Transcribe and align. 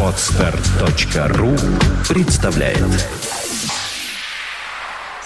Отстар.ру 0.00 1.48
представляет 2.08 2.78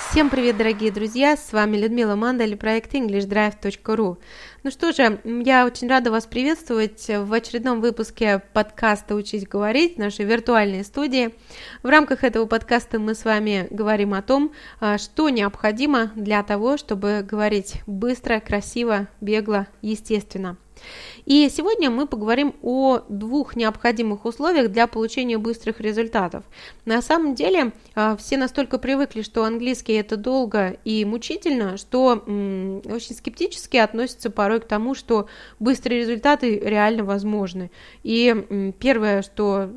Всем 0.08 0.30
привет, 0.30 0.56
дорогие 0.56 0.90
друзья! 0.90 1.36
С 1.36 1.52
вами 1.52 1.76
Людмила 1.76 2.14
Мандаль, 2.14 2.56
проект 2.56 2.94
EnglishDrive.ru. 2.94 4.16
Ну 4.62 4.70
что 4.70 4.92
же, 4.92 5.20
я 5.24 5.66
очень 5.66 5.86
рада 5.86 6.10
вас 6.10 6.24
приветствовать 6.24 7.06
в 7.06 7.30
очередном 7.30 7.82
выпуске 7.82 8.40
подкаста 8.54 9.16
«Учить 9.16 9.46
говорить» 9.46 9.98
нашей 9.98 10.24
виртуальной 10.24 10.82
студии. 10.82 11.34
В 11.82 11.88
рамках 11.88 12.24
этого 12.24 12.46
подкаста 12.46 12.98
мы 12.98 13.14
с 13.14 13.26
вами 13.26 13.66
говорим 13.68 14.14
о 14.14 14.22
том, 14.22 14.52
а, 14.80 14.96
что 14.96 15.28
необходимо 15.28 16.10
для 16.14 16.42
того, 16.42 16.78
чтобы 16.78 17.22
говорить 17.22 17.82
быстро, 17.86 18.40
красиво, 18.40 19.08
бегло, 19.20 19.66
естественно. 19.82 20.56
И 21.26 21.48
сегодня 21.48 21.90
мы 21.90 22.06
поговорим 22.06 22.54
о 22.62 23.00
двух 23.08 23.56
необходимых 23.56 24.24
условиях 24.24 24.70
для 24.70 24.86
получения 24.86 25.38
быстрых 25.38 25.80
результатов. 25.80 26.44
На 26.84 27.02
самом 27.02 27.34
деле 27.34 27.72
а, 27.96 28.16
все 28.16 28.36
настолько 28.36 28.78
привыкли, 28.78 29.22
что 29.22 29.44
английский 29.44 29.94
это 29.94 30.16
долго 30.16 30.76
и 30.84 31.04
мучительно, 31.04 31.76
что 31.76 32.22
очень 32.24 33.16
скептически 33.16 33.76
относятся 33.76 34.30
порой 34.30 34.60
к 34.60 34.66
тому, 34.66 34.94
что 34.94 35.26
быстрые 35.58 36.00
результаты 36.00 36.60
реально 36.60 37.02
возможны. 37.04 37.72
И 38.04 38.72
первое, 38.78 39.22
что 39.22 39.70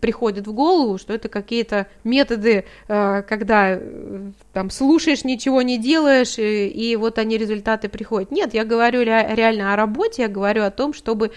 приходит 0.00 0.46
в 0.46 0.52
голову, 0.52 0.96
что 0.98 1.12
это 1.12 1.28
какие-то 1.28 1.88
методы, 2.04 2.64
а, 2.88 3.22
когда 3.22 3.72
э, 3.72 4.30
там 4.52 4.70
слушаешь, 4.70 5.24
ничего 5.24 5.62
не 5.62 5.78
делаешь, 5.78 6.38
и, 6.38 6.68
и 6.68 6.96
вот 6.96 7.18
они 7.18 7.36
результаты 7.36 7.88
приходят. 7.88 8.30
Нет, 8.30 8.54
я 8.54 8.64
говорю 8.64 9.02
реально 9.02 9.72
о 9.72 9.76
работе, 9.76 10.19
я 10.20 10.28
говорю 10.28 10.62
о 10.64 10.70
том, 10.70 10.92
чтобы 10.92 11.32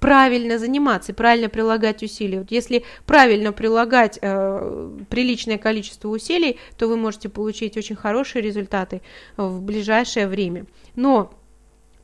правильно 0.00 0.58
заниматься, 0.58 1.12
правильно 1.12 1.48
прилагать 1.48 2.02
усилия. 2.02 2.40
Вот 2.40 2.50
если 2.50 2.84
правильно 3.06 3.52
прилагать 3.52 4.18
э, 4.20 4.90
приличное 5.10 5.58
количество 5.58 6.08
усилий, 6.08 6.58
то 6.76 6.86
вы 6.86 6.96
можете 6.96 7.28
получить 7.28 7.76
очень 7.76 7.96
хорошие 7.96 8.42
результаты 8.42 9.02
в 9.36 9.60
ближайшее 9.60 10.28
время. 10.28 10.66
Но 10.94 11.32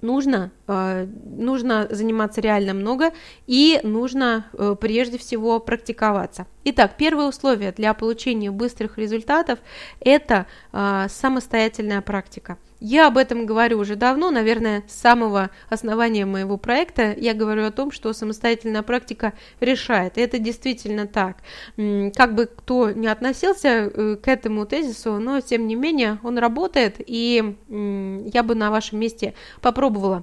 нужно, 0.05 0.53
э, 0.69 1.06
нужно 1.25 1.89
заниматься 1.91 2.41
реально 2.41 2.75
много 2.75 3.12
и 3.47 3.80
нужно 3.83 4.47
э, 4.53 4.77
прежде 4.80 5.19
всего 5.19 5.58
практиковаться. 5.58 6.47
Итак, 6.64 6.97
первое 6.97 7.27
условие 7.27 7.73
для 7.73 7.95
получения 7.95 8.51
быстрых 8.51 8.98
результатов– 8.98 9.58
это 10.01 10.47
э, 10.73 11.06
самостоятельная 11.08 12.03
практика. 12.03 12.58
Я 12.86 13.06
об 13.06 13.16
этом 13.16 13.46
говорю 13.46 13.78
уже 13.78 13.96
давно, 13.96 14.30
наверное, 14.30 14.84
с 14.86 14.92
самого 14.92 15.48
основания 15.70 16.27
моего 16.27 16.58
проекта 16.58 17.14
я 17.16 17.32
говорю 17.32 17.64
о 17.64 17.70
том, 17.70 17.90
что 17.90 18.12
самостоятельная 18.12 18.82
практика 18.82 19.32
решает. 19.58 20.18
И 20.18 20.20
это 20.20 20.38
действительно 20.38 21.06
так. 21.06 21.38
Как 21.77 22.34
бы 22.34 22.44
кто 22.44 22.90
не 22.90 23.06
относился 23.06 24.18
к 24.22 24.28
этому 24.28 24.66
тезису, 24.66 25.18
но 25.18 25.40
тем 25.40 25.66
не 25.66 25.77
менее 25.77 26.18
он 26.22 26.36
работает, 26.36 26.96
и 26.98 27.56
я 27.70 28.42
бы 28.42 28.55
на 28.55 28.70
вашем 28.70 28.98
месте 28.98 29.32
попробовала. 29.62 30.22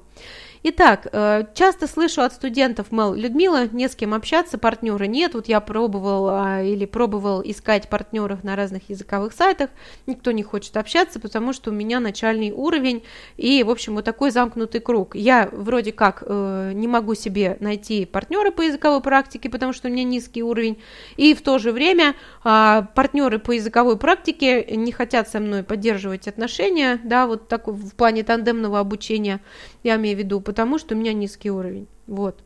Итак, 0.63 1.07
э, 1.11 1.45
часто 1.55 1.87
слышу 1.87 2.21
от 2.21 2.33
студентов, 2.33 2.91
мол, 2.91 3.15
Людмила, 3.15 3.67
не 3.71 3.89
с 3.89 3.95
кем 3.95 4.13
общаться, 4.13 4.59
партнера 4.59 5.05
нет, 5.05 5.33
вот 5.33 5.47
я 5.47 5.59
пробовал 5.59 6.29
а, 6.29 6.61
или 6.61 6.85
пробовал 6.85 7.41
искать 7.43 7.89
партнеров 7.89 8.43
на 8.43 8.55
разных 8.55 8.87
языковых 8.87 9.33
сайтах, 9.33 9.71
никто 10.05 10.29
не 10.29 10.43
хочет 10.43 10.77
общаться, 10.77 11.19
потому 11.19 11.53
что 11.53 11.71
у 11.71 11.73
меня 11.73 11.99
начальный 11.99 12.51
уровень, 12.51 13.01
и, 13.37 13.63
в 13.63 13.71
общем, 13.71 13.95
вот 13.95 14.05
такой 14.05 14.29
замкнутый 14.29 14.81
круг. 14.81 15.15
Я 15.15 15.49
вроде 15.51 15.91
как 15.93 16.21
э, 16.27 16.73
не 16.75 16.87
могу 16.87 17.15
себе 17.15 17.57
найти 17.59 18.05
партнера 18.05 18.51
по 18.51 18.61
языковой 18.61 19.01
практике, 19.01 19.49
потому 19.49 19.73
что 19.73 19.87
у 19.87 19.91
меня 19.91 20.03
низкий 20.03 20.43
уровень, 20.43 20.79
и 21.17 21.33
в 21.33 21.41
то 21.41 21.57
же 21.57 21.71
время 21.71 22.13
а, 22.43 22.83
партнеры 22.93 23.39
по 23.39 23.49
языковой 23.49 23.97
практике 23.97 24.63
не 24.77 24.91
хотят 24.91 25.27
со 25.27 25.39
мной 25.39 25.63
поддерживать 25.63 26.27
отношения, 26.27 26.99
да, 27.03 27.25
вот 27.25 27.47
так 27.47 27.67
в 27.67 27.95
плане 27.95 28.23
тандемного 28.23 28.79
обучения, 28.79 29.39
я 29.81 29.95
имею 29.95 30.15
в 30.15 30.19
виду, 30.19 30.39
потому 30.51 30.77
что 30.77 30.95
у 30.95 30.97
меня 30.97 31.13
низкий 31.13 31.49
уровень. 31.49 31.87
Вот. 32.07 32.37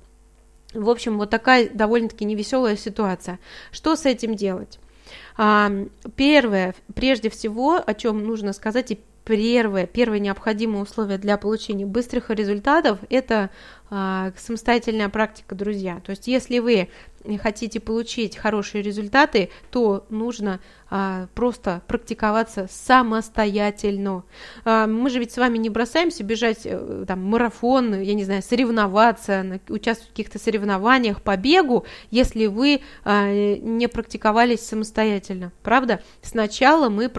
В 0.76 0.92
общем, 0.92 1.18
вот 1.18 1.32
такая 1.32 1.68
довольно-таки 1.68 2.24
невеселая 2.24 2.76
ситуация. 2.78 3.40
Что 3.72 3.96
с 3.96 4.06
этим 4.06 4.36
делать? 4.36 4.78
Первое, 5.36 6.76
прежде 6.94 7.32
всего, 7.32 7.82
о 7.84 7.94
чем 7.96 8.24
нужно 8.24 8.54
сказать 8.54 8.92
и 8.92 9.00
первое, 9.26 9.88
первое 9.88 10.20
необходимое 10.20 10.84
условие 10.84 11.18
для 11.18 11.38
получения 11.38 11.86
быстрых 11.86 12.30
результатов– 12.30 13.00
это 13.10 13.50
а, 13.90 14.32
самостоятельная 14.38 15.10
практика, 15.10 15.56
друзья. 15.56 16.00
То 16.06 16.12
есть, 16.12 16.28
если 16.28 16.60
вы 16.60 16.90
хотите 17.42 17.80
получить 17.80 18.38
хорошие 18.38 18.82
результаты, 18.82 19.50
то 19.72 20.06
нужно 20.10 20.60
а, 20.90 21.28
просто 21.34 21.82
практиковаться 21.88 22.68
самостоятельно. 22.70 24.24
А, 24.64 24.88
мы 24.88 25.10
же 25.10 25.20
ведь 25.20 25.32
с 25.32 25.38
вами 25.38 25.58
не 25.58 25.70
бросаемся 25.70 26.24
бежать 26.24 26.62
э, 26.64 27.06
там 27.08 27.24
марафон, 27.24 28.00
я 28.02 28.14
не 28.14 28.24
знаю, 28.24 28.44
соревноваться, 28.44 29.60
участвовать 29.70 30.10
в 30.10 30.14
каких-то 30.14 30.40
соревнованиях 30.40 31.22
по 31.22 31.36
бегу, 31.36 31.86
если 32.12 32.46
вы 32.46 32.82
а, 33.04 33.32
не 33.32 33.88
практиковались 33.88 34.62
самостоятельно, 34.62 35.52
правда? 35.64 36.02
Сначала 36.22 36.90
мы 36.90 37.10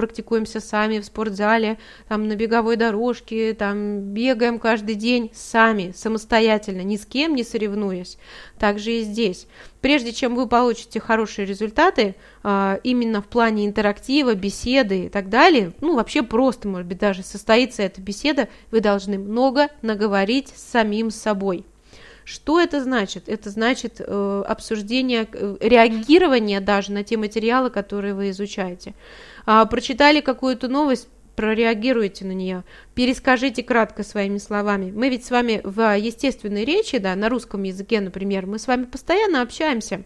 практикуемся 0.00 0.60
сами 0.60 0.98
в 0.98 1.04
спортзале, 1.04 1.78
там 2.08 2.26
на 2.26 2.34
беговой 2.34 2.76
дорожке, 2.76 3.52
там 3.52 4.00
бегаем 4.00 4.58
каждый 4.58 4.94
день 4.94 5.30
сами, 5.34 5.92
самостоятельно, 5.94 6.80
ни 6.80 6.96
с 6.96 7.04
кем 7.04 7.34
не 7.34 7.44
соревнуясь. 7.44 8.16
Также 8.58 8.92
и 8.92 9.02
здесь. 9.02 9.46
Прежде 9.82 10.12
чем 10.12 10.36
вы 10.36 10.46
получите 10.48 11.00
хорошие 11.00 11.44
результаты, 11.44 12.14
а, 12.42 12.80
именно 12.82 13.20
в 13.20 13.26
плане 13.26 13.66
интерактива, 13.66 14.34
беседы 14.34 15.04
и 15.04 15.08
так 15.10 15.28
далее, 15.28 15.72
ну 15.82 15.96
вообще 15.96 16.22
просто, 16.22 16.66
может 16.66 16.86
быть, 16.86 16.98
даже 16.98 17.22
состоится 17.22 17.82
эта 17.82 18.00
беседа, 18.00 18.48
вы 18.70 18.80
должны 18.80 19.18
много 19.18 19.68
наговорить 19.82 20.48
с 20.48 20.62
самим 20.62 21.10
собой. 21.10 21.66
Что 22.24 22.60
это 22.60 22.82
значит? 22.82 23.28
Это 23.28 23.50
значит 23.50 23.96
э, 23.98 24.44
обсуждение, 24.46 25.26
э, 25.32 25.56
реагирование 25.60 26.60
даже 26.60 26.92
на 26.92 27.02
те 27.02 27.16
материалы, 27.16 27.70
которые 27.70 28.14
вы 28.14 28.30
изучаете. 28.30 28.94
А, 29.46 29.64
прочитали 29.66 30.20
какую-то 30.20 30.68
новость, 30.68 31.08
прореагируйте 31.36 32.24
на 32.24 32.32
нее, 32.32 32.64
перескажите 32.94 33.62
кратко 33.62 34.02
своими 34.02 34.38
словами. 34.38 34.90
Мы 34.90 35.08
ведь 35.08 35.24
с 35.24 35.30
вами 35.30 35.60
в 35.64 35.96
естественной 35.96 36.64
речи, 36.64 36.98
да, 36.98 37.14
на 37.16 37.28
русском 37.28 37.62
языке, 37.62 38.00
например, 38.00 38.46
мы 38.46 38.58
с 38.58 38.66
вами 38.66 38.84
постоянно 38.84 39.42
общаемся 39.42 40.04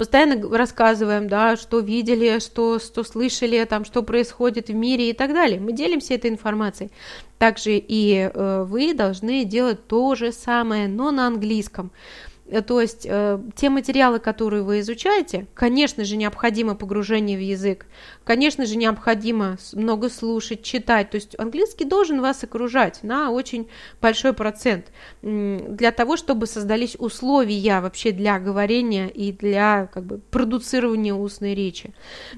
постоянно 0.00 0.56
рассказываем, 0.56 1.28
да, 1.28 1.56
что 1.56 1.80
видели, 1.80 2.38
что, 2.38 2.78
что 2.78 3.04
слышали, 3.04 3.62
там, 3.64 3.84
что 3.84 4.02
происходит 4.02 4.68
в 4.68 4.74
мире 4.74 5.10
и 5.10 5.12
так 5.12 5.34
далее. 5.34 5.60
Мы 5.60 5.72
делимся 5.72 6.14
этой 6.14 6.30
информацией. 6.30 6.90
Также 7.38 7.76
и 7.76 8.30
э, 8.32 8.64
вы 8.66 8.94
должны 8.94 9.44
делать 9.44 9.86
то 9.86 10.14
же 10.14 10.32
самое, 10.32 10.88
но 10.88 11.10
на 11.10 11.26
английском. 11.26 11.90
Э, 12.50 12.62
то 12.62 12.80
есть 12.80 13.06
э, 13.08 13.40
те 13.54 13.70
материалы, 13.70 14.18
которые 14.18 14.62
вы 14.62 14.80
изучаете, 14.80 15.46
конечно 15.54 16.04
же, 16.04 16.16
необходимо 16.16 16.74
погружение 16.74 17.38
в 17.38 17.40
язык, 17.40 17.86
конечно 18.30 18.64
же, 18.64 18.76
необходимо 18.76 19.56
много 19.72 20.08
слушать, 20.08 20.62
читать. 20.62 21.10
То 21.10 21.16
есть 21.16 21.34
английский 21.36 21.84
должен 21.84 22.20
вас 22.20 22.44
окружать 22.44 23.02
на 23.02 23.32
очень 23.32 23.68
большой 24.00 24.34
процент 24.34 24.92
для 25.20 25.90
того, 25.90 26.16
чтобы 26.16 26.46
создались 26.46 26.94
условия 26.96 27.80
вообще 27.80 28.12
для 28.12 28.38
говорения 28.38 29.08
и 29.08 29.32
для 29.32 29.88
как 29.92 30.04
бы, 30.04 30.18
продуцирования 30.18 31.12
устной 31.12 31.56
речи. 31.56 31.92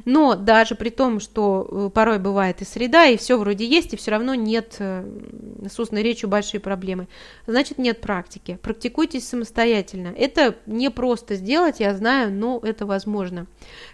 Но 0.07 0.35
даже 0.35 0.77
при 0.77 0.89
том, 0.89 1.21
что 1.21 1.69
э, 1.71 1.91
порой 1.93 2.19
бывает 2.19 2.63
и 2.63 2.65
среда, 2.65 3.05
и 3.05 3.19
все 3.19 3.37
вроде 3.37 3.67
есть, 3.67 3.93
и 3.93 3.99
все 3.99 4.13
равно 4.13 4.35
нет 4.35 4.79
с 4.79 5.79
устной 5.79 6.03
речью 6.03 6.31
большие 6.31 6.63
проблемы, 6.63 7.07
значит 7.47 7.77
нет 7.77 8.01
практики. 8.01 8.59
Практикуйтесь 8.63 9.29
самостоятельно. 9.29 10.15
Это 10.17 10.55
не 10.65 10.91
просто 10.91 11.35
сделать, 11.35 11.81
я 11.81 11.95
знаю, 11.95 12.33
но 12.33 12.61
это 12.63 12.87
возможно. 12.87 13.47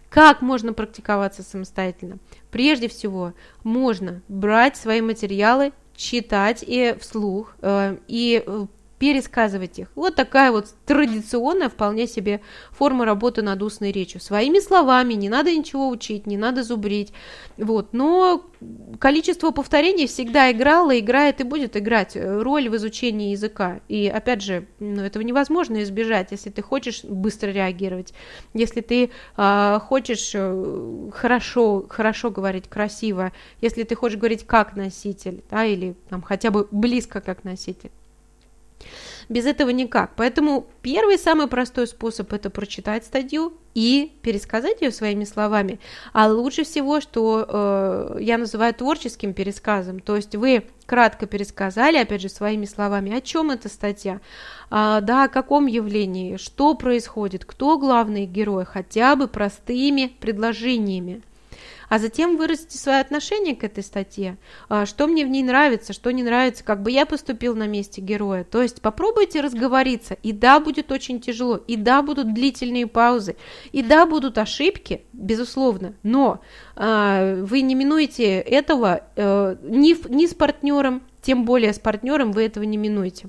Как 0.08 0.40
можно 0.40 0.72
практиковаться 0.72 1.42
самостоятельно? 1.42 2.18
Прежде 2.50 2.88
всего, 2.88 3.34
можно 3.62 4.22
брать 4.28 4.76
свои 4.76 5.00
материалы, 5.00 5.72
читать 5.94 6.64
и 6.66 6.96
вслух, 7.00 7.54
э, 7.60 7.98
и 8.06 8.42
э, 8.46 8.66
пересказывать 8.98 9.78
их. 9.78 9.88
Вот 9.94 10.14
такая 10.14 10.50
вот 10.50 10.66
традиционная 10.84 11.68
вполне 11.68 12.06
себе 12.06 12.40
форма 12.72 13.04
работы 13.04 13.42
над 13.42 13.62
устной 13.62 13.92
речью. 13.92 14.20
Своими 14.20 14.58
словами, 14.58 15.14
не 15.14 15.28
надо 15.28 15.54
ничего 15.54 15.88
учить, 15.88 16.26
не 16.26 16.36
надо 16.36 16.62
зубрить. 16.62 17.12
Вот. 17.56 17.92
Но 17.92 18.44
количество 18.98 19.50
повторений 19.50 20.06
всегда 20.06 20.50
играло, 20.50 20.98
играет 20.98 21.40
и 21.40 21.44
будет 21.44 21.76
играть 21.76 22.16
роль 22.16 22.68
в 22.68 22.76
изучении 22.76 23.30
языка. 23.30 23.80
И 23.88 24.08
опять 24.08 24.42
же, 24.42 24.66
ну, 24.80 25.02
этого 25.02 25.22
невозможно 25.22 25.82
избежать, 25.82 26.32
если 26.32 26.50
ты 26.50 26.62
хочешь 26.62 27.04
быстро 27.04 27.50
реагировать, 27.50 28.12
если 28.54 28.80
ты 28.80 29.10
э, 29.36 29.78
хочешь 29.80 30.32
э, 30.34 31.10
хорошо, 31.14 31.86
хорошо 31.88 32.30
говорить, 32.30 32.68
красиво, 32.68 33.32
если 33.60 33.84
ты 33.84 33.94
хочешь 33.94 34.18
говорить 34.18 34.46
как 34.46 34.74
носитель, 34.76 35.42
да, 35.50 35.64
или 35.64 35.94
там, 36.08 36.22
хотя 36.22 36.50
бы 36.50 36.66
близко 36.70 37.20
как 37.20 37.44
носитель. 37.44 37.90
Без 39.28 39.44
этого 39.44 39.70
никак. 39.70 40.12
Поэтому 40.16 40.66
первый 40.80 41.18
самый 41.18 41.48
простой 41.48 41.86
способ– 41.86 42.32
это 42.34 42.48
прочитать 42.48 43.04
статью 43.04 43.52
и 43.74 44.12
пересказать 44.22 44.80
ее 44.80 44.90
своими 44.90 45.24
словами. 45.24 45.80
А 46.12 46.28
лучше 46.28 46.64
всего, 46.64 47.00
что 47.00 47.44
э, 47.46 48.18
я 48.20 48.38
называю 48.38 48.72
творческим 48.72 49.34
пересказом. 49.34 50.00
То 50.00 50.16
есть 50.16 50.34
вы 50.34 50.64
кратко 50.86 51.26
пересказали, 51.26 51.98
опять 51.98 52.22
же, 52.22 52.30
своими 52.30 52.64
словами, 52.64 53.14
о 53.14 53.20
чем 53.20 53.50
эта 53.50 53.68
статья, 53.68 54.20
а, 54.70 55.02
да, 55.02 55.24
о 55.24 55.28
каком 55.28 55.66
явлении, 55.66 56.38
что 56.38 56.74
происходит, 56.74 57.44
кто 57.44 57.78
главный 57.78 58.24
герой, 58.24 58.64
хотя 58.64 59.14
бы 59.14 59.28
простыми 59.28 60.12
предложениями 60.20 61.22
а 61.88 61.98
затем 61.98 62.36
выразите 62.36 62.78
свое 62.78 63.00
отношение 63.00 63.56
к 63.56 63.64
этой 63.64 63.82
статье, 63.82 64.36
а, 64.68 64.86
что 64.86 65.06
мне 65.06 65.24
в 65.24 65.28
ней 65.28 65.42
нравится, 65.42 65.92
что 65.92 66.10
не 66.10 66.22
нравится, 66.22 66.64
как 66.64 66.82
бы 66.82 66.90
я 66.90 67.06
поступил 67.06 67.54
на 67.54 67.66
месте 67.66 68.00
героя. 68.00 68.44
То 68.44 68.62
есть 68.62 68.80
попробуйте 68.80 69.40
разговориться, 69.40 70.16
и 70.22 70.32
да, 70.32 70.60
будет 70.60 70.92
очень 70.92 71.20
тяжело, 71.20 71.56
и 71.56 71.76
да, 71.76 72.02
будут 72.02 72.34
длительные 72.34 72.86
паузы, 72.86 73.36
и 73.72 73.82
да, 73.82 74.06
будут 74.06 74.38
ошибки, 74.38 75.02
безусловно, 75.12 75.94
но 76.02 76.40
э, 76.76 77.42
вы 77.42 77.60
не 77.62 77.74
минуете 77.74 78.38
этого 78.38 79.02
э, 79.16 79.56
ни, 79.62 79.96
ни 80.08 80.26
с 80.26 80.34
партнером, 80.34 81.02
тем 81.22 81.44
более 81.44 81.72
с 81.72 81.78
партнером 81.78 82.32
вы 82.32 82.44
этого 82.44 82.64
не 82.64 82.76
минуете. 82.76 83.28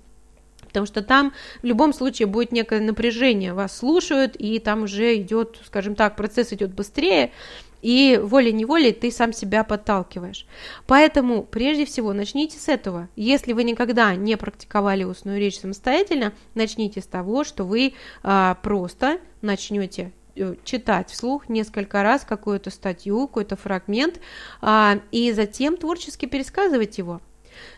Потому 0.70 0.86
что 0.86 1.02
там 1.02 1.34
в 1.64 1.66
любом 1.66 1.94
случае 1.94 2.28
будет 2.28 2.52
некое 2.52 2.80
напряжение, 2.80 3.54
вас 3.54 3.76
слушают, 3.76 4.36
и 4.36 4.60
там 4.60 4.84
уже 4.84 5.16
идет, 5.16 5.60
скажем 5.66 5.96
так, 5.96 6.16
процесс 6.16 6.54
идет 6.54 6.76
быстрее, 6.76 7.32
и 7.82 8.20
волей-неволей 8.22 8.92
ты 8.92 9.12
сам 9.12 9.34
себя 9.34 9.64
подталкиваешь. 9.64 10.46
Поэтому, 10.88 11.44
прежде 11.44 11.86
всего, 11.86 12.14
начните 12.14 12.58
с 12.58 12.68
этого. 12.68 13.10
Если 13.16 13.54
вы 13.54 13.64
никогда 13.64 14.16
не 14.16 14.38
практиковали 14.38 15.04
устную 15.04 15.40
речь 15.40 15.60
самостоятельно, 15.60 16.34
начните 16.56 17.02
с 17.02 17.06
того, 17.06 17.44
что 17.44 17.64
вы 17.64 17.94
а, 18.24 18.56
просто 18.56 19.20
начнете 19.42 20.12
э, 20.36 20.56
читать 20.64 21.10
вслух 21.10 21.50
несколько 21.50 22.04
раз 22.04 22.26
какую-то 22.26 22.70
статью, 22.70 23.28
какой-то 23.28 23.56
фрагмент, 23.56 24.20
а, 24.62 25.00
и 25.12 25.32
затем 25.32 25.78
творчески 25.78 26.26
пересказывать 26.26 26.98
его. 26.98 27.22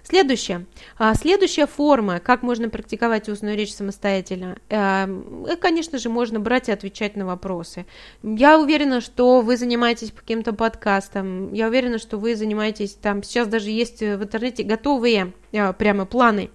Следующее. 0.04 0.66
А, 0.98 1.14
следующая 1.16 1.68
форма, 1.68 2.20
как 2.20 2.42
можно 2.42 2.70
практиковать 2.70 3.30
устную 3.30 3.56
речь 3.56 3.74
самостоятельно. 3.74 4.58
Эм, 4.70 5.46
э, 5.46 5.56
конечно 5.56 6.00
же, 6.00 6.10
можно 6.10 6.40
брать 6.40 6.70
и 6.70 6.72
отвечать 6.72 7.16
на 7.16 7.26
вопросы. 7.26 7.86
Я 8.24 8.60
уверена, 8.60 9.02
что 9.02 9.42
вы 9.42 9.58
занимаетесь 9.58 10.12
каким-то 10.12 10.54
подкастом. 10.54 11.54
Я 11.54 11.68
уверена, 11.68 12.00
что 12.00 12.18
вы 12.18 12.36
занимаетесь 12.36 12.94
там. 12.94 13.24
Сейчас 13.24 13.48
даже 13.48 13.70
есть 13.70 14.02
в 14.02 14.24
интернете 14.24 14.64
готовые 14.64 15.34
э, 15.52 15.74
прямо 15.74 16.06
планы 16.06 16.50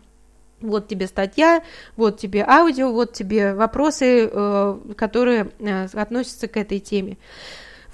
вот 0.61 0.89
тебе 0.89 1.07
статья, 1.07 1.63
вот 1.97 2.19
тебе 2.19 2.45
аудио, 2.47 2.91
вот 2.91 3.13
тебе 3.13 3.55
вопросы, 3.55 4.29
э, 4.31 4.79
которые 4.97 5.51
относятся 5.93 6.49
к 6.49 6.57
этой 6.57 6.81
теме. 6.81 7.19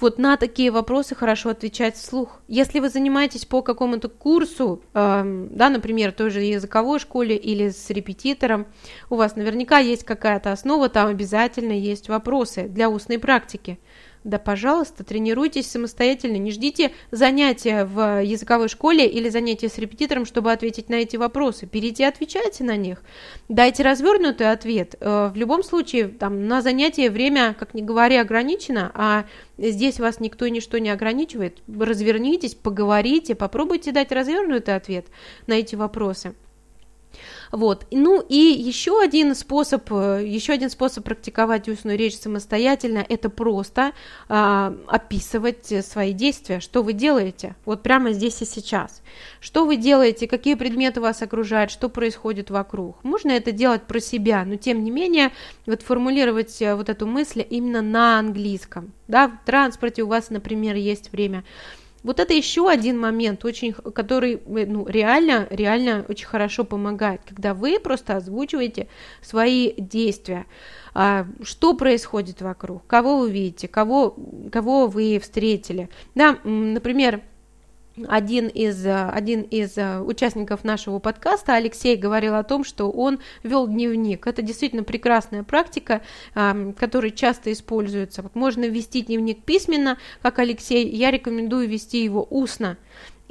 Вот 0.02 0.18
на 0.18 0.36
такие 0.36 0.72
вопросы 0.72 1.14
хорошо 1.14 1.50
отвечать 1.50 1.94
вслух. 1.94 2.40
Если 2.48 2.80
вы 2.80 2.88
занимаетесь 2.88 3.44
по 3.44 3.62
какому-то 3.62 4.08
курсу, 4.08 4.82
э, 4.94 5.46
да, 5.52 5.70
например, 5.70 6.10
той 6.10 6.30
же 6.30 6.40
языковой 6.40 6.98
школе 6.98 7.36
или 7.36 7.68
с 7.68 7.88
репетитором, 7.88 8.66
у 9.10 9.14
вас 9.14 9.36
наверняка 9.36 9.78
есть 9.78 10.02
какая-то 10.02 10.50
основа, 10.50 10.88
там 10.88 11.06
обязательно 11.06 11.70
есть 11.70 12.08
вопросы 12.08 12.64
для 12.64 12.90
устной 12.90 13.20
практики. 13.20 13.78
Да, 14.24 14.38
пожалуйста, 14.38 15.02
тренируйтесь 15.02 15.68
самостоятельно, 15.68 16.36
не 16.36 16.52
ждите 16.52 16.92
занятия 17.10 17.84
в 17.84 18.22
языковой 18.22 18.68
школе 18.68 19.04
или 19.06 19.28
занятия 19.28 19.68
с 19.68 19.78
репетитором, 19.78 20.26
чтобы 20.26 20.52
ответить 20.52 20.88
на 20.88 20.94
эти 20.94 21.16
вопросы. 21.16 21.68
Берите 21.70 22.04
и 22.04 22.06
отвечайте 22.06 22.62
на 22.62 22.76
них. 22.76 23.02
Дайте 23.48 23.82
развернутый 23.82 24.50
ответ. 24.50 24.94
Э, 25.00 25.30
в 25.34 25.36
любом 25.36 25.64
случае, 25.64 26.06
там, 26.06 26.46
на 26.46 26.62
занятие 26.62 27.10
время, 27.10 27.56
как 27.58 27.74
ни 27.74 27.82
говори, 27.82 28.16
ограничено, 28.16 28.92
а 28.94 29.24
здесь 29.58 29.98
вас 29.98 30.20
никто 30.20 30.44
и 30.44 30.52
ничто 30.52 30.78
не 30.78 30.90
ограничивает. 30.90 31.58
Развернитесь, 31.66 32.54
поговорите, 32.54 33.34
попробуйте 33.34 33.90
дать 33.90 34.12
развернутый 34.12 34.76
ответ 34.76 35.06
на 35.48 35.54
эти 35.54 35.74
вопросы. 35.74 36.34
Вот. 37.52 37.86
Ну 37.90 38.24
и 38.26 38.34
еще 38.34 39.00
один 39.02 39.34
способ, 39.34 39.92
э, 39.92 40.24
еще 40.26 40.54
один 40.54 40.70
способ 40.70 41.04
практиковать 41.04 41.68
устную 41.68 41.98
речь 41.98 42.16
самостоятельно, 42.16 43.04
это 43.06 43.28
просто 43.28 43.92
э, 44.28 44.76
описывать 44.86 45.66
свои 45.84 46.14
действия, 46.14 46.60
что 46.60 46.82
вы 46.82 46.94
делаете, 46.94 47.54
вот 47.66 47.82
прямо 47.82 48.12
здесь 48.12 48.40
и 48.40 48.46
сейчас. 48.46 49.02
Что 49.40 49.66
вы 49.66 49.76
делаете, 49.76 50.26
какие 50.26 50.54
предметы 50.54 51.02
вас 51.02 51.20
окружают, 51.20 51.70
что 51.70 51.90
происходит 51.90 52.50
вокруг. 52.50 52.96
Можно 53.04 53.32
это 53.32 53.52
делать 53.52 53.82
про 53.82 54.00
себя, 54.00 54.46
но 54.46 54.56
тем 54.56 54.82
не 54.82 54.90
менее 54.90 55.30
вот 55.66 55.82
формулировать 55.82 56.62
э, 56.62 56.74
вот 56.74 56.88
эту 56.88 57.06
мысль 57.06 57.44
именно 57.48 57.82
на 57.82 58.18
английском. 58.18 58.92
Да, 59.08 59.28
в 59.28 59.44
транспорте 59.44 60.04
у 60.04 60.06
вас, 60.06 60.30
например, 60.30 60.76
есть 60.76 61.12
время 61.12 61.44
вот 62.02 62.20
это 62.20 62.34
еще 62.34 62.68
один 62.68 62.98
момент, 62.98 63.44
очень, 63.44 63.72
который 63.72 64.34
э, 64.34 64.66
ну, 64.66 64.86
реально, 64.86 65.46
реально 65.50 66.04
очень 66.08 66.26
хорошо 66.26 66.64
помогает, 66.64 67.20
когда 67.26 67.54
вы 67.54 67.78
просто 67.78 68.16
озвучиваете 68.16 68.88
свои 69.20 69.72
действия. 69.76 70.46
А, 70.94 71.26
что 71.42 71.74
происходит 71.74 72.42
вокруг, 72.42 72.86
кого 72.86 73.18
вы 73.18 73.30
видите, 73.30 73.66
кого, 73.66 74.16
кого 74.50 74.86
вы 74.88 75.18
встретили. 75.20 75.88
Да, 76.14 76.38
например, 76.44 77.22
один 78.06 78.48
из, 78.48 78.84
э, 78.86 79.08
один 79.08 79.42
из 79.42 79.76
э, 79.76 80.00
участников 80.00 80.64
нашего 80.64 80.98
подкаста, 80.98 81.54
Алексей, 81.54 81.96
говорил 81.96 82.34
о 82.34 82.42
том, 82.42 82.64
что 82.64 82.90
он 82.90 83.18
вел 83.42 83.66
дневник. 83.66 84.26
Это 84.26 84.42
действительно 84.42 84.84
прекрасная 84.84 85.42
практика, 85.42 86.02
которая 86.34 87.10
часто 87.10 87.52
используется. 87.52 88.24
Можно 88.34 88.64
вести 88.66 89.02
дневник 89.02 89.44
письменно, 89.44 89.98
как 90.22 90.38
Алексей, 90.38 90.88
я 90.88 91.10
рекомендую 91.10 91.68
вести 91.68 92.02
его 92.02 92.26
устно. 92.28 92.76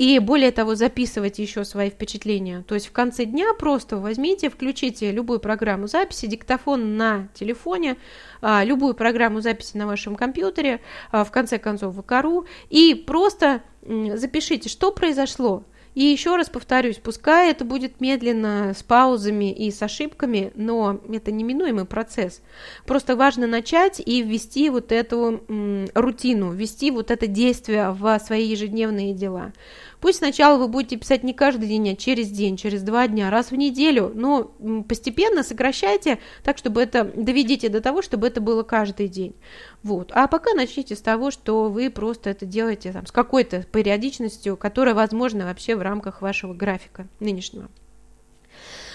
И 0.01 0.18
более 0.18 0.51
того, 0.51 0.74
записывать 0.74 1.38
еще 1.38 1.63
свои 1.63 1.92
впечатления. 1.92 2.63
То 2.68 2.74
есть 2.74 2.88
в 2.88 2.92
конце 2.92 3.24
дня 3.25 3.53
просто 3.53 3.98
возьмите, 3.98 4.50
включите 4.50 5.12
любую 5.12 5.39
программу 5.39 5.86
записи, 5.86 6.25
диктофон 6.25 6.98
на 6.98 7.27
телефоне, 7.36 7.98
а, 8.42 8.63
любую 8.63 8.95
программу 8.95 9.42
записи 9.42 9.77
на 9.77 9.86
вашем 9.86 10.15
компьютере, 10.15 10.81
а, 11.12 11.24
в 11.24 11.30
конце 11.30 11.59
концов 11.59 11.94
в 11.94 12.01
ИКАРУ, 12.01 12.48
и 12.71 12.95
просто 12.95 13.62
запишите, 13.86 14.69
что 14.69 14.92
произошло, 14.92 15.65
и 15.94 16.04
еще 16.04 16.38
раз 16.38 16.50
повторюсь, 16.50 16.97
пускай 16.97 17.51
это 17.51 17.65
будет 17.65 18.00
медленно, 18.00 18.74
с 18.74 18.81
паузами 18.81 19.51
и 19.51 19.71
с 19.71 19.81
ошибками, 19.81 20.54
но 20.56 21.01
это 21.12 21.31
неминуемый 21.31 21.83
процесс. 21.83 22.42
Просто 22.85 23.18
важно 23.18 23.45
начать 23.45 24.02
и 24.04 24.21
ввести 24.21 24.69
вот 24.69 24.94
эту 24.94 25.44
м, 25.49 25.87
рутину, 25.94 26.54
ввести 26.54 26.92
вот 26.92 27.11
это 27.11 27.28
действие 27.28 27.92
в 27.92 28.19
свои 28.19 28.45
ежедневные 28.45 29.14
дела. 29.14 29.52
Пусть 30.02 30.18
сначала 30.18 30.58
вы 30.58 30.68
будете 30.68 30.98
писать 30.98 31.24
не 31.24 31.34
каждый 31.34 31.68
день, 31.68 31.92
а 31.92 31.96
через 31.96 32.30
день, 32.30 32.58
через 32.58 32.81
два 32.81 33.08
дня, 33.08 33.30
раз 33.30 33.52
в 33.52 33.56
неделю, 33.56 34.12
но 34.16 34.46
постепенно 34.88 35.44
сокращайте 35.44 36.18
так, 36.44 36.58
чтобы 36.58 36.81
это, 36.81 37.04
доведите 37.04 37.70
до 37.70 37.81
того, 37.81 38.02
чтобы 38.02 38.28
это 38.28 38.42
было 38.42 38.64
каждый 38.64 39.08
день. 39.08 39.36
Вот. 39.84 40.12
А 40.14 40.28
пока 40.28 40.54
начните 40.56 40.96
с 40.96 41.02
того, 41.02 41.30
что 41.30 41.70
вы 41.70 41.92
просто 41.92 42.31
это 42.31 42.48
делаете 42.48 42.92
там, 42.92 43.06
с 43.06 43.12
какой-то 43.12 43.64
периодичностью, 43.64 44.58
которая 44.58 44.96
возможна 44.96 45.46
вообще 45.46 45.76
в 45.76 45.81
рамках 45.84 46.24
вашего 46.24 46.56
графика 46.56 47.08
нынешнего. 47.20 47.70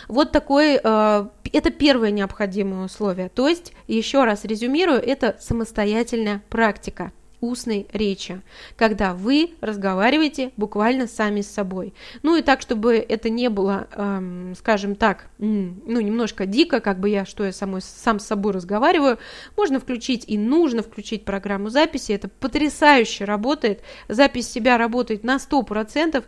Вот 0.08 0.32
такой, 0.32 0.80
э, 0.82 1.26
это 1.52 1.70
первое 1.70 2.10
необходимое 2.10 2.84
условие. 2.84 3.28
То 3.28 3.48
есть, 3.48 3.72
еще 3.86 4.24
раз 4.24 4.44
резюмирую, 4.44 4.98
это 5.00 5.36
самостоятельная 5.40 6.42
практика 6.48 7.12
устной 7.40 7.86
речи, 7.92 8.40
когда 8.76 9.14
вы 9.14 9.50
разговариваете 9.60 10.50
буквально 10.56 11.06
сами 11.06 11.40
с 11.40 11.50
собой. 11.50 11.94
Ну 12.22 12.36
и 12.36 12.42
так, 12.42 12.60
чтобы 12.60 12.96
это 12.96 13.30
не 13.30 13.48
было, 13.48 13.88
эм, 13.92 14.54
скажем 14.56 14.96
так, 14.96 15.28
ну 15.38 16.00
немножко 16.00 16.46
дико, 16.46 16.80
как 16.80 16.98
бы 16.98 17.08
я, 17.08 17.24
что 17.24 17.44
я 17.44 17.52
самой, 17.52 17.82
сам 17.82 18.18
с 18.18 18.26
собой 18.26 18.52
разговариваю, 18.52 19.18
можно 19.56 19.80
включить 19.80 20.24
и 20.26 20.38
нужно 20.38 20.82
включить 20.82 21.24
программу 21.24 21.68
записи, 21.68 22.12
это 22.12 22.28
потрясающе 22.28 23.24
работает, 23.24 23.82
запись 24.08 24.50
себя 24.50 24.78
работает 24.78 25.24
на 25.24 25.36
100%, 25.36 26.24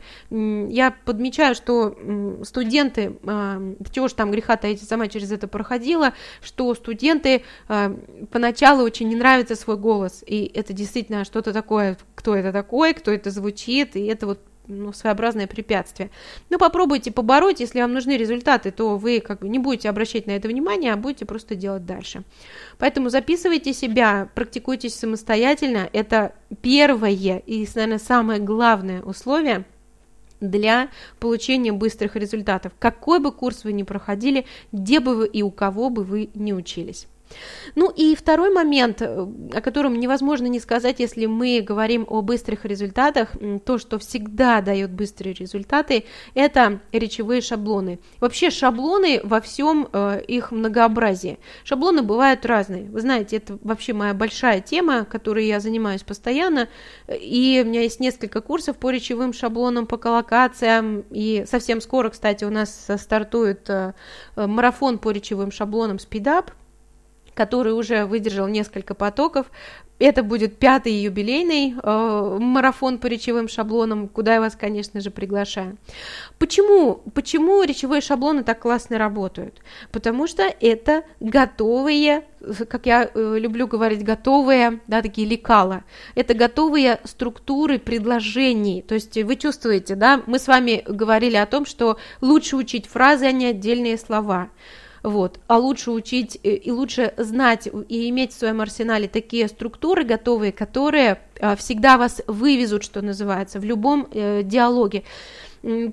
я 0.70 0.94
подмечаю, 1.04 1.54
что 1.54 1.96
студенты, 2.44 3.16
э, 3.22 3.74
чего 3.92 4.08
ж 4.08 4.12
там 4.12 4.30
греха 4.30 4.56
таить, 4.56 4.82
сама 4.82 5.08
через 5.08 5.32
это 5.32 5.48
проходила, 5.48 6.12
что 6.42 6.74
студенты 6.74 7.42
э, 7.68 7.96
поначалу 8.30 8.84
очень 8.84 9.08
не 9.08 9.16
нравится 9.16 9.56
свой 9.56 9.76
голос, 9.76 10.22
и 10.26 10.50
это 10.54 10.72
действительно 10.72 10.97
действительно 10.98 11.24
что-то 11.24 11.52
такое, 11.52 11.96
кто 12.14 12.34
это 12.34 12.52
такой, 12.52 12.94
кто 12.94 13.10
это 13.10 13.30
звучит, 13.30 13.96
и 13.96 14.04
это 14.06 14.26
вот 14.26 14.40
ну, 14.66 14.92
своеобразное 14.92 15.46
препятствие. 15.46 16.10
Но 16.50 16.58
попробуйте 16.58 17.10
побороть, 17.10 17.60
если 17.60 17.80
вам 17.80 17.92
нужны 17.92 18.16
результаты, 18.16 18.70
то 18.70 18.96
вы 18.96 19.20
как 19.20 19.40
бы 19.40 19.48
не 19.48 19.58
будете 19.58 19.88
обращать 19.88 20.26
на 20.26 20.32
это 20.32 20.48
внимание, 20.48 20.92
а 20.92 20.96
будете 20.96 21.24
просто 21.24 21.54
делать 21.54 21.86
дальше. 21.86 22.22
Поэтому 22.78 23.08
записывайте 23.08 23.72
себя, 23.72 24.28
практикуйтесь 24.34 24.94
самостоятельно. 24.94 25.88
Это 25.92 26.32
первое 26.60 27.10
и, 27.10 27.66
наверное, 27.74 27.98
самое 27.98 28.40
главное 28.40 29.02
условие– 29.02 29.64
для 30.40 30.88
получения 31.18 31.72
быстрых 31.72 32.14
результатов. 32.14 32.72
Какой 32.78 33.18
бы 33.18 33.32
курс 33.32 33.64
вы 33.64 33.72
ни 33.72 33.82
проходили, 33.82 34.46
где 34.70 35.00
бы 35.00 35.16
вы 35.16 35.26
и 35.26 35.42
у 35.42 35.50
кого 35.50 35.90
бы 35.90 36.04
вы 36.04 36.30
не 36.34 36.54
учились. 36.54 37.08
Ну 37.74 37.90
и 37.94 38.14
второй 38.14 38.52
момент, 38.52 39.02
э, 39.02 39.26
о 39.54 39.60
котором 39.60 39.98
невозможно 39.98 40.46
не 40.46 40.60
сказать, 40.60 41.00
если 41.00 41.26
мы 41.26 41.60
говорим 41.60 42.06
о 42.08 42.22
быстрых 42.22 42.64
результатах, 42.64 43.30
то, 43.64 43.78
что 43.78 43.98
всегда 43.98 44.60
дает 44.60 44.90
быстрые 44.90 45.34
результаты, 45.34 46.04
это 46.34 46.80
речевые 46.92 47.40
шаблоны. 47.40 47.98
Вообще 48.20 48.50
шаблоны 48.50 49.20
во 49.22 49.40
всем 49.40 49.88
э, 49.92 50.22
их 50.26 50.50
многообразии. 50.50 51.38
Шаблоны 51.64 52.02
бывают 52.02 52.44
разные. 52.46 52.84
Вы 52.84 53.00
знаете, 53.00 53.36
это 53.36 53.58
вообще 53.62 53.92
моя 53.92 54.14
большая 54.14 54.60
тема, 54.60 55.04
которой 55.04 55.46
я 55.46 55.60
занимаюсь 55.60 56.02
постоянно, 56.02 56.68
и 57.08 57.62
у 57.64 57.68
меня 57.68 57.82
есть 57.82 58.00
несколько 58.00 58.40
курсов 58.40 58.76
по 58.76 58.90
речевым 58.90 59.32
шаблонам, 59.32 59.86
по 59.86 59.96
коллокациям, 59.96 61.04
и 61.10 61.44
совсем 61.46 61.80
скоро, 61.80 62.10
кстати, 62.10 62.44
у 62.44 62.50
нас 62.50 62.88
стартует 62.96 63.68
э, 63.68 63.92
марафон 64.36 64.98
по 64.98 65.10
речевым 65.10 65.50
шаблонам 65.50 65.96
SpeedUp, 65.96 66.52
который 67.38 67.72
уже 67.72 68.04
выдержал 68.04 68.48
несколько 68.48 68.94
потоков. 68.94 69.46
Это 70.00 70.24
будет 70.24 70.58
пятый 70.58 70.92
юбилейный 70.92 71.76
э, 71.80 72.38
марафон 72.40 72.98
по 72.98 73.06
речевым 73.06 73.46
шаблонам, 73.48 74.08
куда 74.08 74.34
я 74.34 74.40
вас, 74.40 74.56
конечно 74.56 75.00
же, 75.00 75.12
приглашаю. 75.12 75.76
Почему? 76.38 77.00
Почему 77.14 77.62
речевые 77.62 78.00
шаблоны 78.00 78.42
так 78.42 78.58
классно 78.58 78.98
работают? 78.98 79.60
Потому 79.92 80.26
что 80.26 80.42
это 80.60 81.04
готовые, 81.20 82.24
как 82.68 82.86
я 82.86 83.04
э, 83.04 83.36
люблю 83.38 83.68
говорить, 83.68 84.02
готовые, 84.02 84.80
да, 84.88 85.00
такие 85.00 85.28
лекала. 85.28 85.84
Это 86.16 86.34
готовые 86.34 86.98
структуры 87.04 87.78
предложений. 87.78 88.82
То 88.82 88.94
есть 88.96 89.16
вы 89.16 89.36
чувствуете, 89.36 89.94
да, 89.94 90.22
мы 90.26 90.40
с 90.40 90.48
вами 90.48 90.82
говорили 90.88 91.36
о 91.36 91.46
том, 91.46 91.66
что 91.66 91.98
лучше 92.20 92.56
учить 92.56 92.86
фразы, 92.86 93.26
а 93.26 93.32
не 93.32 93.46
отдельные 93.46 93.96
слова 93.96 94.48
вот, 95.08 95.40
а 95.46 95.58
лучше 95.58 95.90
учить 95.90 96.38
э, 96.42 96.54
и 96.54 96.70
лучше 96.70 97.14
знать 97.16 97.68
и 97.88 98.08
иметь 98.10 98.32
в 98.32 98.38
своем 98.38 98.60
арсенале 98.60 99.08
такие 99.08 99.48
структуры 99.48 100.04
готовые, 100.04 100.52
которые 100.52 101.20
а, 101.40 101.56
всегда 101.56 101.98
вас 101.98 102.20
вывезут, 102.26 102.84
что 102.84 103.02
называется, 103.02 103.60
в 103.60 103.64
любом 103.64 104.08
э, 104.12 104.42
диалоге. 104.42 105.04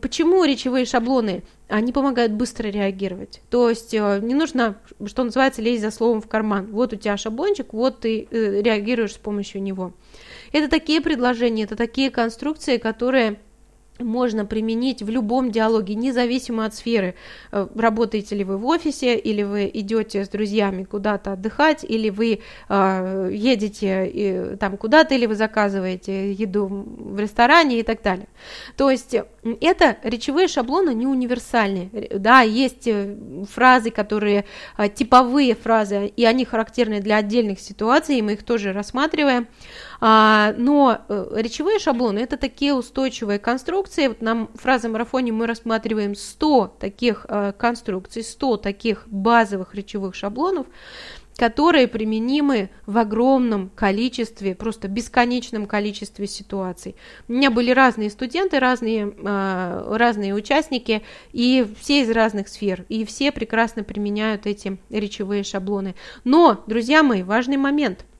Почему 0.01 0.43
речевые 0.43 0.86
шаблоны? 0.86 1.43
Они 1.67 1.91
помогают 1.91 2.34
быстро 2.34 2.67
реагировать. 2.67 3.41
То 3.50 3.69
есть 3.69 3.93
э, 3.93 4.19
не 4.22 4.36
нужно, 4.36 4.77
что 5.05 5.24
называется, 5.24 5.62
лезть 5.62 5.81
за 5.81 5.91
словом 5.91 6.22
в 6.22 6.27
карман. 6.27 6.67
Вот 6.72 6.93
у 6.93 6.95
тебя 6.95 7.17
шаблончик, 7.17 7.74
вот 7.74 8.01
ты 8.01 8.27
реагируешь 8.31 9.13
с 9.13 9.17
помощью 9.17 9.63
него. 9.63 9.93
Это 10.51 10.69
такие 10.69 11.01
предложения, 11.01 11.63
это 11.63 11.75
такие 11.75 12.12
конструкции, 12.12 12.77
которые 12.77 13.39
можно 13.99 14.45
применить 14.45 15.01
в 15.01 15.09
любом 15.09 15.51
диалоге, 15.51 15.95
независимо 15.95 16.65
от 16.65 16.75
сферы. 16.75 17.15
Э, 17.51 17.67
работаете 17.75 18.35
ли 18.35 18.43
вы 18.43 18.57
в 18.57 18.65
офисе, 18.65 19.15
или 19.17 19.43
вы 19.43 19.69
идете 19.73 20.25
с 20.25 20.29
друзьями 20.29 20.83
куда-то 20.83 21.33
отдыхать, 21.33 21.83
или 21.83 22.09
вы 22.09 22.41
э, 22.69 23.29
едете 23.31 24.07
и, 24.07 24.55
там 24.57 24.77
куда-то, 24.77 25.15
или 25.15 25.25
вы 25.25 25.35
заказываете 25.35 26.31
еду 26.31 26.67
в 26.67 27.19
ресторане 27.19 27.79
и 27.79 27.83
так 27.83 28.01
далее. 28.01 28.27
То 28.77 28.89
есть 28.89 29.15
это 29.61 29.97
речевые 30.03 30.47
шаблоны 30.47 30.93
не 30.93 31.07
универсальные. 31.07 31.89
Да, 32.15 32.41
есть 32.41 32.87
э, 32.87 33.15
фразы, 33.49 33.91
которые 33.91 34.45
э, 34.77 34.89
типовые 34.89 35.55
фразы, 35.55 36.07
и 36.07 36.25
они 36.25 36.45
характерны 36.45 36.99
для 36.99 37.17
отдельных 37.17 37.59
ситуаций, 37.59 38.17
и 38.17 38.21
мы 38.21 38.33
их 38.33 38.43
тоже 38.43 38.73
рассматриваем. 38.73 39.47
А, 40.01 40.53
но 40.57 40.99
э, 41.07 41.27
речевые 41.35 41.79
шаблоны 41.79 42.19
это 42.19 42.37
такие 42.37 42.73
устойчивые 42.73 43.39
конструкции. 43.39 44.07
Вот 44.07 44.21
нам 44.21 44.49
в 44.53 44.61
фразомарафоне 44.61 45.31
мы 45.31 45.47
рассматриваем 45.47 46.15
100 46.15 46.77
таких 46.79 47.25
э, 47.29 47.53
конструкций, 47.57 48.23
100 48.23 48.57
таких 48.57 49.07
базовых 49.07 49.73
речевых 49.75 50.15
шаблонов, 50.15 50.67
которые 51.37 51.87
применимы 51.87 52.69
в 52.85 52.97
огромном 52.97 53.69
количестве, 53.69 54.55
просто 54.55 54.87
бесконечном 54.87 55.65
количестве 55.65 56.27
ситуаций. 56.27 56.95
У 57.27 57.33
меня 57.33 57.51
были 57.51 57.71
разные 57.71 58.09
студенты, 58.09 58.59
разные, 58.59 59.13
э, 59.17 59.95
разные 59.95 60.33
участники, 60.33 61.03
и 61.31 61.65
все 61.79 62.01
из 62.01 62.09
разных 62.09 62.47
сфер, 62.47 62.85
и 62.89 63.05
все 63.05 63.31
прекрасно 63.31 63.83
применяют 63.83 64.45
эти 64.45 64.77
речевые 64.89 65.43
шаблоны. 65.43 65.95
Но, 66.23 66.63
друзья 66.67 67.03
мои, 67.03 67.23
важный 67.23 67.57
момент– 67.57 68.05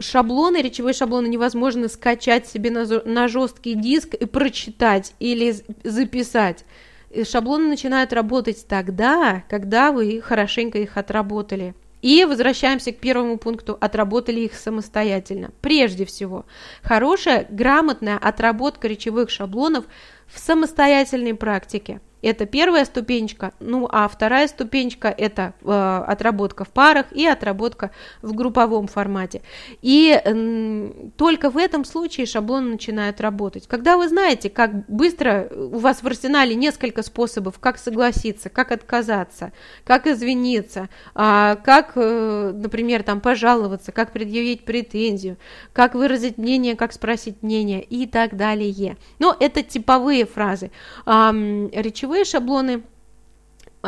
шаблоны, 0.00 0.62
речевые 0.62 0.94
шаблоны 0.94 1.26
невозможно 1.26 1.88
скачать 1.88 2.46
себе 2.46 2.70
на, 2.70 2.86
на 3.04 3.28
жесткий 3.28 3.74
диск 3.74 4.14
и 4.14 4.24
прочитать 4.26 5.14
или 5.18 5.54
записать. 5.84 6.64
И 7.10 7.24
шаблоны 7.24 7.68
начинают 7.68 8.12
работать 8.12 8.66
тогда, 8.68 9.44
когда 9.48 9.92
вы 9.92 10.20
хорошенько 10.20 10.78
их 10.78 10.96
отработали. 10.96 11.74
И 12.00 12.24
возвращаемся 12.24 12.92
к 12.92 12.98
первому 12.98 13.38
пункту, 13.38 13.76
отработали 13.80 14.40
их 14.40 14.54
самостоятельно. 14.54 15.50
Прежде 15.60 16.04
всего, 16.04 16.46
хорошая, 16.82 17.46
грамотная 17.50 18.18
отработка 18.18 18.86
речевых 18.86 19.30
шаблонов 19.30 19.84
в 20.26 20.38
самостоятельной 20.38 21.34
практике– 21.34 22.00
это 22.22 22.46
первая 22.46 22.84
ступенечка, 22.84 23.52
ну 23.60 23.88
а 23.90 24.08
вторая 24.08 24.48
ступенечка 24.48 25.08
это 25.08 25.54
э, 25.62 26.04
отработка 26.06 26.64
в 26.64 26.68
парах 26.68 27.06
и 27.12 27.26
отработка 27.26 27.90
в 28.22 28.34
групповом 28.34 28.88
формате. 28.88 29.42
И 29.82 30.20
э, 30.22 30.90
только 31.16 31.50
в 31.50 31.56
этом 31.56 31.84
случае 31.84 32.26
шаблон 32.26 32.70
начинает 32.70 33.20
работать. 33.20 33.66
Когда 33.68 33.96
вы 33.96 34.08
знаете, 34.08 34.50
как 34.50 34.86
быстро 34.88 35.48
у 35.54 35.78
вас 35.78 36.02
в 36.02 36.06
арсенале 36.06 36.54
несколько 36.54 37.02
способов, 37.02 37.58
как 37.58 37.78
согласиться, 37.78 38.48
как 38.48 38.72
отказаться, 38.72 39.52
как 39.84 40.06
извиниться, 40.06 40.88
э, 41.14 41.56
как, 41.62 41.92
э, 41.94 42.52
например, 42.54 43.02
там 43.04 43.20
пожаловаться, 43.20 43.92
как 43.92 44.12
предъявить 44.12 44.64
претензию, 44.64 45.36
как 45.72 45.94
выразить 45.94 46.38
мнение, 46.38 46.74
как 46.74 46.92
спросить 46.92 47.42
мнение 47.42 47.82
и 47.82 48.06
так 48.06 48.36
далее. 48.36 48.96
Но 49.18 49.36
это 49.38 49.62
типовые 49.62 50.26
фразы. 50.26 50.70
Э, 51.06 51.30
речевые 51.72 52.07
ключевые 52.08 52.24
шаблоны 52.24 52.82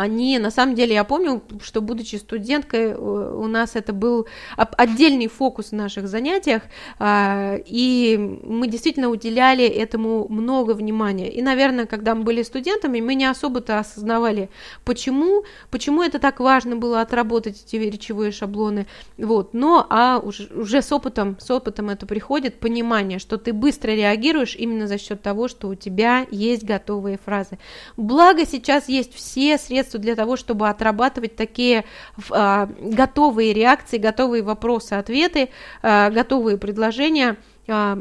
они, 0.01 0.39
на 0.39 0.51
самом 0.51 0.75
деле, 0.75 0.95
я 0.95 1.05
помню, 1.05 1.43
что 1.63 1.81
будучи 1.81 2.17
студенткой, 2.17 2.95
у 2.95 3.47
нас 3.47 3.77
это 3.77 3.93
был 3.93 4.27
отдельный 4.57 5.29
фокус 5.29 5.71
в 5.71 5.75
наших 5.75 6.09
занятиях, 6.09 6.63
а, 6.99 7.57
и 7.67 8.17
мы 8.43 8.69
действительно 8.69 9.09
уделяли 9.09 9.65
этому 9.65 10.27
много 10.29 10.73
внимания. 10.73 11.31
И, 11.31 11.43
наверное, 11.43 11.87
когда 11.87 12.15
мы 12.15 12.23
были 12.23 12.43
студентами, 12.43 13.01
мы 13.01 13.15
не 13.15 13.25
особо-то 13.25 13.79
осознавали, 13.79 14.49
почему, 14.85 15.45
почему 15.71 16.03
это 16.03 16.19
так 16.19 16.41
важно 16.41 16.77
было 16.77 17.01
отработать 17.01 17.63
эти 17.67 17.77
речевые 17.77 18.33
шаблоны. 18.33 18.87
Вот. 19.19 19.55
Но 19.55 19.87
а 19.89 20.19
уже, 20.19 20.49
уже 20.55 20.83
с 20.83 20.93
опытом, 20.93 21.37
с 21.41 21.51
опытом 21.51 21.91
это 21.91 22.07
приходит 22.07 22.61
понимание, 22.61 23.19
что 23.19 23.37
ты 23.37 23.53
быстро 23.53 23.91
реагируешь 23.91 24.57
именно 24.57 24.87
за 24.87 24.99
счет 24.99 25.23
того, 25.23 25.49
что 25.49 25.69
у 25.69 25.75
тебя 25.75 26.27
есть 26.31 26.65
готовые 26.65 27.19
фразы. 27.23 27.59
Благо 27.97 28.47
сейчас 28.47 28.89
есть 28.89 29.15
все 29.15 29.59
средства 29.59 29.90
средства 29.91 30.01
для 30.01 30.15
того, 30.15 30.37
чтобы 30.37 30.69
отрабатывать 30.69 31.37
такие 31.37 31.85
а, 32.31 32.69
готовые 32.81 33.53
реакции, 33.53 33.99
готовые 33.99 34.43
вопросы, 34.43 34.95
ответы, 34.95 35.49
а, 35.83 36.11
готовые 36.11 36.57
предложения 36.57 37.37
а, 37.69 37.99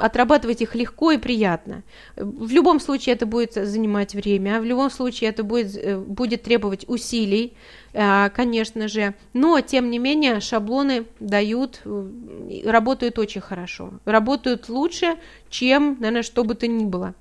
отрабатывать 0.00 0.62
их 0.62 0.74
легко 0.74 1.12
и 1.12 1.18
приятно. 1.18 1.82
В 2.16 2.50
любом 2.50 2.80
случае 2.80 3.14
это 3.14 3.26
будет 3.26 3.54
занимать 3.54 4.14
время, 4.14 4.60
в 4.60 4.64
любом 4.64 4.90
случае 4.90 5.30
это 5.30 5.42
будет, 5.44 5.76
э, 5.76 5.98
будет 5.98 6.42
требовать 6.42 6.88
усилий, 6.88 7.52
конечно 7.92 8.88
же, 8.88 9.14
но 9.34 9.60
тем 9.60 9.88
не 9.90 10.00
менее 10.00 10.40
шаблоны 10.40 11.04
дают, 11.20 11.80
э, 11.84 12.68
работают 12.68 13.18
очень 13.18 13.40
хорошо, 13.40 13.92
работают 14.04 14.68
лучше, 14.68 15.14
чем, 15.48 15.96
наверное, 16.00 16.24
что 16.24 16.42
бы 16.42 16.54
то 16.54 16.66
ни 16.66 16.84
было. 16.84 17.14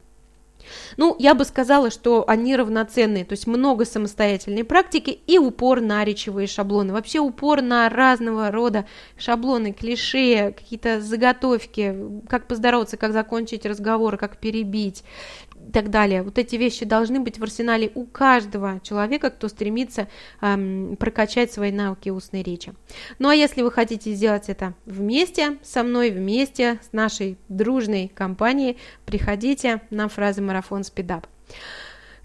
Ну, 0.98 1.16
я 1.20 1.34
бы 1.34 1.46
сказала, 1.46 1.90
что 1.92 2.24
они 2.28 2.56
равноценные, 2.56 3.26
то 3.26 3.34
есть 3.34 3.48
много 3.48 3.86
самостоятельной 3.86 4.64
практики 4.64 5.20
и 5.28 5.38
упор 5.38 5.82
на 5.82 6.04
речевые 6.04 6.48
шаблоны. 6.48 6.94
Вообще 6.94 7.20
упор 7.20 7.62
на 7.62 7.90
разного 7.90 8.52
рода 8.52 8.86
шаблоны, 9.18 9.74
клише, 9.74 10.52
какие-то 10.52 11.02
заготовки, 11.02 11.96
как 12.28 12.48
поздороваться, 12.48 12.98
как 12.98 13.14
закончить 13.14 13.66
разговор, 13.66 14.18
как 14.18 14.38
перебить 14.38 15.04
так 15.72 15.90
далее. 15.90 16.24
Вот 16.24 16.38
эти 16.38 16.56
вещи 16.56 16.86
должны 16.86 17.20
быть 17.20 17.40
в 17.40 17.44
арсенале 17.44 17.92
у 17.96 18.06
каждого 18.06 18.80
человека, 18.84 19.30
кто 19.30 19.48
стремится 19.48 20.08
эм, 20.42 20.96
прокачать 21.00 21.52
свои 21.52 21.72
навыки 21.72 22.10
устной 22.10 22.44
речи. 22.44 22.74
Ну 23.20 23.30
а 23.30 23.36
если 23.36 23.62
вы 23.62 23.72
хотите 23.72 24.14
сделать 24.14 24.50
это 24.50 24.74
вместе 24.86 25.58
со 25.64 25.84
мной, 25.84 26.12
вместе 26.12 26.80
с 26.88 26.94
нашей 26.94 27.38
дружной 27.50 28.12
компанией, 28.14 28.78
приходите 29.06 29.82
на 29.90 30.10
фразы 30.10 30.42
марафон 30.42 30.84
спидап. 30.84 31.28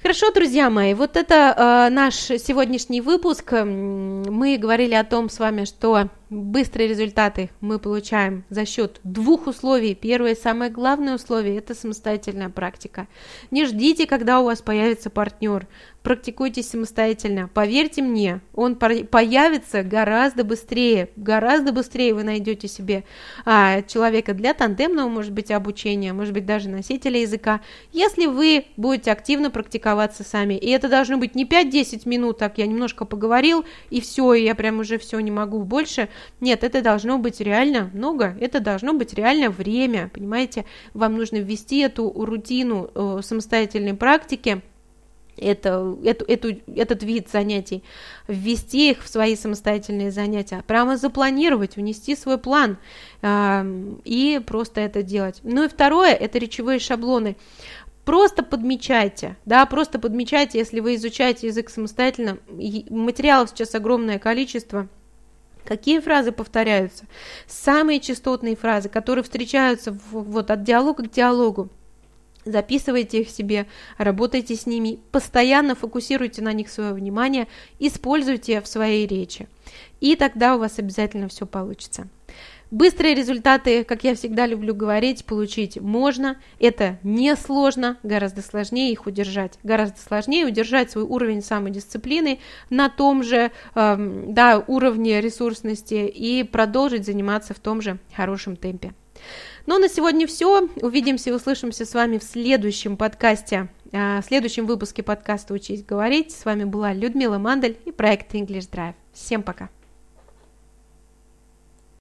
Хорошо, 0.01 0.31
друзья 0.33 0.71
мои, 0.71 0.95
вот 0.95 1.17
это 1.17 1.89
э, 1.89 1.93
наш 1.93 2.15
сегодняшний 2.15 3.01
выпуск. 3.01 3.51
Мы 3.53 4.57
говорили 4.57 4.95
о 4.95 5.03
том 5.03 5.29
с 5.29 5.41
вами, 5.41 5.65
что 5.65 6.09
быстрые 6.31 6.89
результаты 6.89 7.51
мы 7.61 7.79
получаем 7.79 8.45
за 8.51 8.67
счет 8.67 9.01
двух 9.05 9.47
условий. 9.47 9.95
Первое 9.95 10.33
и 10.33 10.39
самое 10.39 10.71
главное 10.71 11.15
условие– 11.15 11.57
это 11.59 11.75
самостоятельная 11.75 12.51
практика. 12.51 13.09
Не 13.51 13.67
ждите, 13.67 14.07
когда 14.07 14.41
у 14.41 14.45
вас 14.45 14.63
появится 14.63 15.11
партнер 15.11 15.67
практикуйтесь 16.09 16.71
самостоятельно. 16.71 17.51
Поверьте 17.53 18.01
мне, 18.01 18.41
он 18.55 18.77
появится 18.77 19.83
гораздо 19.83 20.43
быстрее, 20.43 21.11
гораздо 21.17 21.71
быстрее 21.71 22.15
вы 22.15 22.23
найдете 22.23 22.67
себе 22.67 23.05
а, 23.45 23.83
человека 23.83 24.33
для 24.33 24.55
тандемного, 24.55 25.09
может 25.09 25.33
быть, 25.33 25.51
обучения, 25.51 26.15
может 26.15 26.33
быть, 26.33 26.47
даже 26.47 26.71
носителя 26.71 27.21
языка, 27.21 27.61
если 27.93 28.25
вы 28.25 28.65
будете 28.79 29.13
активно 29.13 29.51
практиковаться 29.51 30.25
сами. 30.25 30.55
И 30.55 30.71
это 30.71 30.89
должно 30.89 31.19
быть 31.19 31.35
не 31.35 31.45
5-10 31.45 32.09
минут, 32.09 32.39
так 32.39 32.57
я 32.57 32.67
немножко 32.67 33.05
поговорил, 33.05 33.67
и 33.91 34.01
все, 34.01 34.33
и 34.33 34.45
я 34.45 34.55
прям 34.55 34.79
уже 34.79 34.97
все 34.97 35.21
не 35.21 35.31
могу 35.31 35.63
больше. 35.63 36.09
Нет, 36.41 36.65
это 36.65 36.83
должно 36.83 37.19
быть 37.19 37.41
реально 37.41 37.91
много, 37.93 38.37
это 38.41 38.61
должно 38.61 38.95
быть 38.95 39.15
реально 39.15 39.51
время, 39.51 40.11
понимаете? 40.13 40.65
Вам 40.95 41.17
нужно 41.17 41.37
ввести 41.37 41.79
эту 41.81 42.11
рутину 42.11 42.91
э, 42.95 43.21
самостоятельной 43.23 43.95
практики, 43.95 44.63
это, 45.41 45.97
эту, 46.05 46.25
эту, 46.25 46.49
этот 46.75 47.03
вид 47.03 47.29
занятий, 47.31 47.83
ввести 48.27 48.91
их 48.91 49.03
в 49.03 49.09
свои 49.09 49.37
самостоятельные 49.37 50.11
занятия, 50.11 50.63
прямо 50.67 50.97
запланировать, 50.97 51.77
внести 51.77 52.17
свой 52.17 52.39
план 52.39 52.79
э, 53.23 53.95
и 54.05 54.41
просто 54.45 54.81
это 54.81 55.03
делать. 55.03 55.41
Ну 55.43 55.65
и 55.65 55.69
второе, 55.69 56.13
это 56.13 56.39
речевые 56.39 56.79
шаблоны. 56.79 57.37
Просто 58.05 58.43
подмечайте, 58.43 59.37
да, 59.45 59.67
просто 59.67 59.99
подмечайте, 59.99 60.57
если 60.57 60.81
вы 60.81 60.95
изучаете 60.95 61.49
язык 61.49 61.69
самостоятельно, 61.69 62.39
материалов 62.89 63.51
сейчас 63.51 63.75
огромное 63.75 64.19
количество, 64.19 64.89
Какие 65.65 66.01
фразы 66.01 66.33
повторяются? 66.33 67.05
Самые 67.47 68.01
частотные 68.01 68.57
фразы, 68.57 68.89
которые 68.89 69.23
встречаются 69.23 69.93
в, 69.93 70.01
вот 70.13 70.51
от 70.51 70.63
диалога 70.63 71.05
к 71.05 71.11
диалогу. 71.11 71.69
Записывайте 72.45 73.21
их 73.21 73.31
себе, 73.31 73.67
работайте 73.99 74.55
с 74.55 74.65
ними, 74.65 75.01
постоянно 75.13 75.75
фокусируйте 75.75 76.41
на 76.41 76.53
них 76.55 76.71
свое 76.71 76.95
внимание, 76.95 77.47
используйте 77.79 78.63
в 78.63 78.67
своей 78.67 79.07
речи. 79.07 79.49
И 80.01 80.17
тогда 80.17 80.57
у 80.57 80.59
вас 80.59 80.79
обязательно 80.79 81.29
все 81.29 81.47
получится. 81.47 82.09
Быстрые 82.71 83.15
результаты, 83.15 83.83
как 83.83 84.05
я 84.05 84.15
всегда 84.15 84.47
люблю 84.47 84.75
говорить, 84.75 85.25
получить 85.25 85.81
можно. 85.81 86.37
Это 86.61 86.99
несложно, 87.03 87.97
гораздо 88.03 88.43
сложнее 88.43 88.93
их 88.93 89.07
удержать. 89.07 89.59
Гораздо 89.63 89.99
сложнее 89.99 90.47
удержать 90.47 90.91
свой 90.91 91.05
уровень 91.05 91.43
самодисциплины 91.43 92.41
на 92.69 92.91
том 92.91 93.23
же 93.23 93.53
э, 93.75 94.25
да, 94.29 94.63
уровне 94.67 95.23
ресурсности 95.23 96.07
и 96.07 96.43
продолжить 96.43 97.07
заниматься 97.07 97.55
в 97.55 97.59
том 97.59 97.81
же 97.81 97.99
хорошем 98.15 98.55
темпе. 98.55 98.93
Ну, 99.65 99.79
на 99.79 99.89
сегодня 99.89 100.27
все. 100.27 100.69
Увидимся 100.77 101.31
и 101.31 101.33
услышимся 101.33 101.87
с 101.87 101.95
вами 101.95 102.19
в 102.19 102.23
следующем 102.23 102.99
подкасте, 102.99 103.69
а, 103.93 104.21
в 104.21 104.25
следующем 104.27 104.67
выпуске 104.67 105.03
подкаста 105.03 105.55
«Учись 105.55 105.85
говорить». 105.85 106.33
С 106.33 106.45
вами 106.45 106.65
была 106.65 106.93
Людмила 106.93 107.39
Мандель 107.39 107.79
и 107.85 107.93
проект 107.93 108.35
English 108.35 108.71
Drive. 108.71 108.95
Всем 109.13 109.43
пока! 109.43 109.71